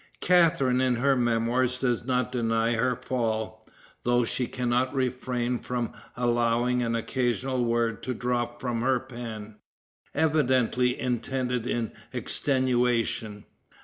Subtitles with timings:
[0.19, 3.69] Catharine in her memoirs does not deny her fall,
[4.03, 9.57] though she can not refrain from allowing an occasional word to drop from her pen,
[10.15, 13.45] evidently intended in extenuation.